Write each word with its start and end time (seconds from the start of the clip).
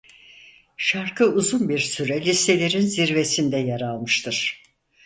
Şarkı 0.77 1.25
uzun 1.25 1.69
bir 1.69 1.79
süre 1.79 2.25
listelerin 2.25 2.81
zirvesinde 2.81 3.57
yer 3.57 3.81
almıştır. 3.81 4.63